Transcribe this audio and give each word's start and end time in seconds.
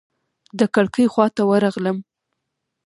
د 0.59 0.61
کړکۍ 0.73 1.05
خواته 1.13 1.41
ورغلم. 1.49 1.97